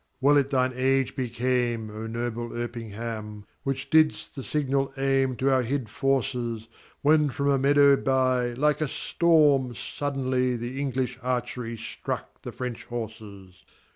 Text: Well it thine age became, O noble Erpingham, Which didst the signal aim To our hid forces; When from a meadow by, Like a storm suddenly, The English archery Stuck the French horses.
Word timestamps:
Well 0.19 0.35
it 0.37 0.49
thine 0.49 0.73
age 0.75 1.15
became, 1.15 1.91
O 1.91 2.07
noble 2.07 2.57
Erpingham, 2.57 3.45
Which 3.61 3.91
didst 3.91 4.35
the 4.35 4.43
signal 4.43 4.91
aim 4.97 5.35
To 5.35 5.51
our 5.53 5.61
hid 5.61 5.89
forces; 5.89 6.67
When 7.03 7.29
from 7.29 7.49
a 7.49 7.59
meadow 7.59 7.95
by, 7.97 8.53
Like 8.53 8.81
a 8.81 8.87
storm 8.87 9.75
suddenly, 9.75 10.55
The 10.57 10.81
English 10.81 11.19
archery 11.21 11.77
Stuck 11.77 12.41
the 12.41 12.51
French 12.51 12.85
horses. 12.85 13.63